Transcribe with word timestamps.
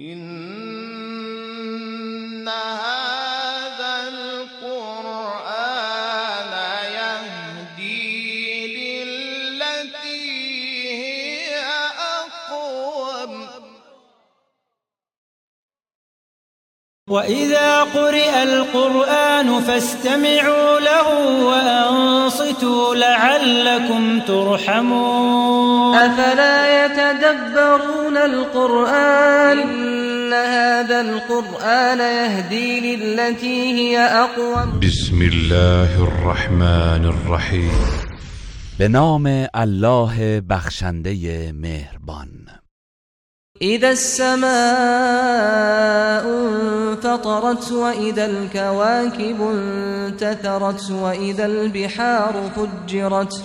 إن 0.00 0.59
وإذا 17.10 17.80
قرئ 17.80 18.42
القرآن 18.42 19.60
فاستمعوا 19.60 20.80
له 20.80 21.08
وأنصتوا 21.44 22.94
لعلكم 22.94 24.20
ترحمون. 24.20 25.94
أفلا 25.94 26.84
يتدبرون 26.84 28.16
القرآن؟ 28.16 29.58
إن 29.58 30.32
هذا 30.32 31.00
القرآن 31.00 31.98
يهدي 31.98 32.96
للتي 32.96 33.72
هي 33.72 33.98
أقوم. 33.98 34.80
بسم 34.80 35.22
الله 35.22 36.02
الرحمن 36.02 37.04
الرحیم 37.04 37.70
به 38.78 38.86
نام 38.86 39.26
الله 39.56 40.40
بخشنده 40.40 41.52
مهربان. 41.52 42.30
إذا 43.62 43.90
السماء 43.90 44.40
انفطرت 46.26 47.72
وإذا 47.72 48.24
الكواكب 48.26 49.40
انتثرت 49.40 50.90
وإذا 50.90 51.46
البحار 51.46 52.50
فجرت. 52.56 53.42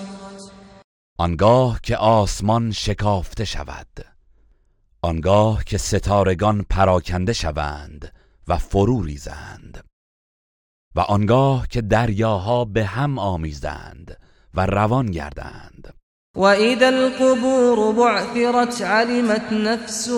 آنگاه 1.18 1.80
که 1.84 1.98
آسمان 1.98 2.72
شکافته 2.72 3.46
شود 3.46 3.88
آنگاه 5.02 5.64
که 5.64 5.78
ستارگان 5.78 6.66
پراکنده 6.70 7.34
شوند 7.34 8.12
و 8.48 8.58
فرو 8.58 9.04
ریزند 9.04 9.84
و 10.96 11.00
آنگاه 11.00 11.68
که 11.68 11.82
دریاها 11.82 12.66
به 12.66 12.86
هم 12.86 13.20
آمیزند 13.20 14.18
و 14.54 14.66
روان 14.66 15.06
گردند. 15.06 16.05
وإذا 16.36 16.88
القبور 16.90 17.92
بعثرت 17.92 18.82
علمت 18.82 19.54
نفس 19.54 20.10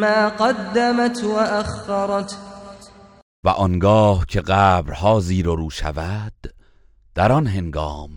ما 0.00 0.28
قدمت 0.28 1.24
وأخرت 1.24 2.36
و 3.44 3.48
آنگاه 3.48 4.26
که 4.26 4.40
قبرها 4.40 5.20
زیر 5.20 5.48
و 5.48 5.56
رو 5.56 5.70
شود 5.70 6.32
در 7.14 7.32
آن 7.32 7.46
هنگام 7.46 8.10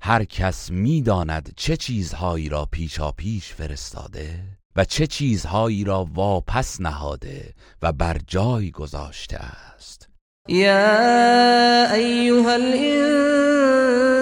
هر 0.00 0.24
کس 0.24 0.70
می‌داند 0.70 1.52
چه 1.56 1.76
چیزهایی 1.76 2.48
را 2.48 2.68
پیشا 2.72 3.10
پیش 3.12 3.52
فرستاده 3.54 4.42
و 4.76 4.84
چه 4.84 5.06
چیزهایی 5.06 5.84
را 5.84 6.08
واپس 6.14 6.80
نهاده 6.80 7.54
و 7.82 7.92
بر 7.92 8.16
جای 8.26 8.70
گذاشته 8.70 9.36
است. 9.36 10.08
يا 10.48 11.92
أيها 11.94 12.56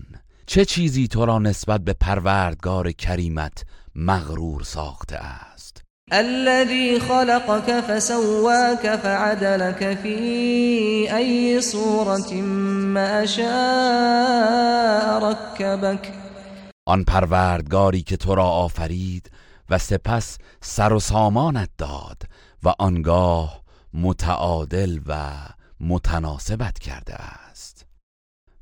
چه 0.47 0.65
چیزی 0.65 1.09
تو 1.09 1.25
را 1.25 1.39
نسبت 1.39 1.81
به 1.81 1.93
پروردگار 1.93 2.93
کریمت 2.93 3.65
مغرور 3.95 4.63
ساخته 4.63 5.17
است؟ 5.17 5.83
الذي 6.13 7.01
خلقك 7.01 7.81
فسواك 7.81 8.97
فعدلك 8.97 9.99
في 10.03 11.17
أي 11.17 11.61
صورة 11.61 12.33
ما 12.95 13.27
شاء 13.27 15.19
ركبك. 15.31 16.13
آن 16.87 17.05
پروردگاری 17.05 18.03
که 18.03 18.17
تو 18.17 18.35
را 18.35 18.45
آفرید 18.45 19.31
و 19.71 19.79
سپس 19.79 20.39
سر 20.61 20.93
و 20.93 21.01
سامانت 21.01 21.69
داد 21.79 22.23
و 22.63 22.75
آنگاه 22.79 23.63
متعادل 23.95 25.01
و 25.07 25.33
متناسبت 25.81 26.79
کرده 26.79 27.15
است. 27.15 27.87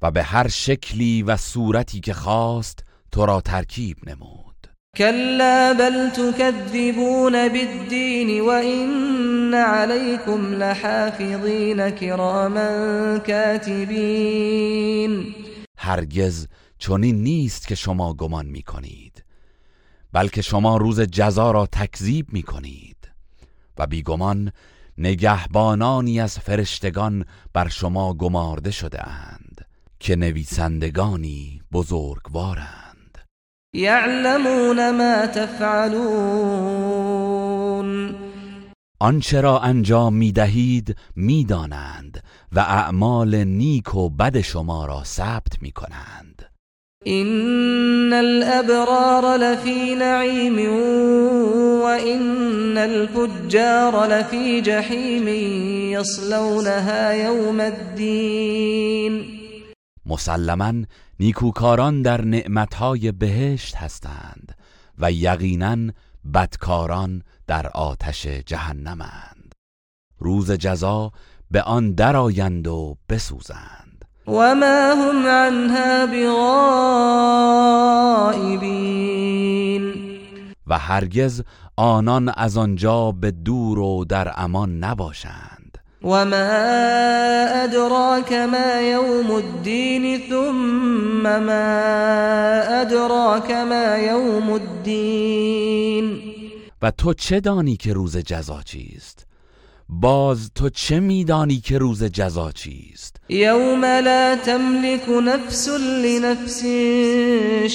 و 0.02 0.10
به 0.10 0.22
هر 0.22 0.48
شکلی 0.48 1.22
و 1.22 1.36
صورتی 1.36 2.00
که 2.00 2.14
خواست 2.14 2.84
تو 3.12 3.26
را 3.26 3.40
ترکیب 3.40 4.08
نمود. 4.08 4.50
كلا 4.96 5.74
بل 5.78 6.10
تكذبون 6.10 7.48
بالدين 7.48 8.40
وإن 8.40 9.54
عليكم 9.54 10.54
لحافظين 10.54 11.90
كراما 11.90 13.18
كاتبين 13.18 14.54
هرگز 15.78 16.46
چنین 16.78 17.22
نیست 17.22 17.68
که 17.68 17.74
شما 17.74 18.14
گمان 18.14 18.46
می 18.46 18.62
کنید 18.62 19.24
بلکه 20.12 20.42
شما 20.42 20.76
روز 20.76 21.00
جزا 21.00 21.50
را 21.50 21.66
تکذیب 21.66 22.32
می 22.32 22.42
کنید 22.42 22.89
و 23.80 23.86
بیگمان 23.86 24.52
نگهبانانی 24.98 26.20
از 26.20 26.38
فرشتگان 26.38 27.24
بر 27.52 27.68
شما 27.68 28.14
گمارده 28.14 28.70
شده 28.70 29.08
اند 29.08 29.66
که 30.00 30.16
نویسندگانی 30.16 31.62
بزرگوارند. 31.72 33.18
يعلمون 33.74 34.90
ما 34.90 35.26
تفعلون. 35.26 36.20
آنچه 39.00 39.40
را 39.40 39.60
انجام 39.60 40.14
می 40.14 40.32
دهید 40.32 40.96
می 41.16 41.44
دانند 41.44 42.24
و 42.52 42.60
اعمال 42.60 43.44
نیک 43.44 43.94
و 43.94 44.10
بد 44.10 44.40
شما 44.40 44.86
را 44.86 45.04
ثبت 45.04 45.62
می 45.62 45.72
کنند 45.72 46.50
إن 48.10 48.14
الأبرار 48.14 49.36
لفي 49.36 49.94
نعيم 49.94 50.58
وإن 51.82 52.78
الفجار 52.78 54.06
لفي 54.06 54.60
جحيم 54.60 55.28
يصلونها 55.98 57.10
يوم 57.10 57.60
الدين. 57.60 59.40
مسلما 60.06 60.84
نیکوکاران 61.20 62.02
در 62.02 62.24
نعمتهای 62.24 63.12
بهشت 63.12 63.76
هستند 63.76 64.54
و 64.98 65.12
یقینا 65.12 65.92
بدکاران 66.34 67.22
در 67.46 67.66
آتش 67.66 68.26
جهنمند. 68.26 69.54
روز 70.18 70.52
جزا 70.52 71.12
به 71.50 71.62
آن 71.62 71.92
درآیند 71.92 72.66
و 72.66 72.96
بسوزند. 73.08 73.89
وما 74.30 74.92
هم 74.92 75.26
عنها 75.26 76.06
بغائبين. 76.06 76.34
و 80.66 80.78
هرگز 80.78 81.42
آنان 81.76 82.32
از 82.36 82.56
آنجا 82.56 83.12
به 83.12 83.30
دور 83.30 83.78
و 83.78 84.04
در 84.04 84.32
امان 84.36 84.84
نباشند. 84.84 85.78
وما 86.02 86.46
أدراك 87.64 88.32
ما 88.32 88.80
يوم 88.80 89.30
الدين 89.30 90.20
ثم 90.28 91.22
ما 91.22 91.80
أدراك 92.82 93.50
ما 93.50 93.98
يوم 93.98 94.50
الدين. 94.50 96.20
و 96.82 96.90
تو 96.90 97.14
چه 97.14 97.40
دانی 97.40 97.76
که 97.76 97.92
روز 97.92 98.16
جزا 98.16 98.62
چیست؟ 98.62 99.29
باز 99.92 100.50
تو 100.54 100.68
چه 100.68 101.00
میدانی 101.00 101.56
که 101.56 101.78
روز 101.78 102.04
جزا 102.04 102.52
چیست؟ 102.52 103.16
يوم 103.28 103.84
لا 103.84 104.36
تملك 104.36 105.08
نفس 105.08 105.68
لنفس 106.04 106.62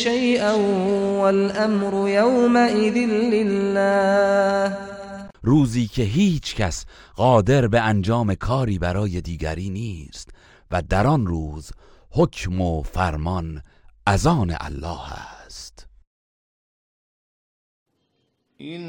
شيئا 0.04 0.54
والأمر 1.22 2.10
يومئذ 2.10 2.98
لله. 3.34 4.78
روزی 5.44 5.88
که 5.88 6.04
هیچ 6.04 6.56
کس 6.56 6.86
قادر 7.16 7.68
به 7.68 7.82
انجام 7.82 8.36
کاری 8.36 8.80
برای 8.80 9.22
دیگری 9.22 9.70
نیست 9.70 10.30
و 10.72 10.82
در 10.82 11.08
آن 11.08 11.28
روز 11.28 11.72
حکم 12.12 12.62
و 12.62 12.82
فرمان 12.82 13.62
از 14.06 14.28
آن 14.28 14.56
الله 14.62 15.14
است. 15.46 15.88
إن 18.62 18.86